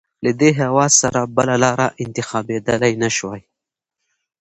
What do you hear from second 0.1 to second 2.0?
له دې هېواد سره بله لاره